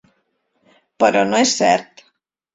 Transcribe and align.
Però 1.05 1.23
no 1.33 1.43
és 1.43 1.53
cert. 1.61 2.05